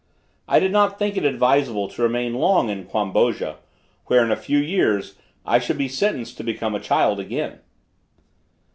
[0.47, 3.57] I did not think it advisable to remain long in Quamboja,
[4.07, 5.13] where in a few years,
[5.45, 7.59] I should be sentenced to become a child again.